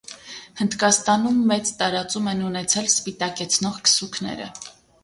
[0.61, 4.55] Հնդկաստանում մեծ տարածում են ունեցել սպիտակեցնող քսուքները։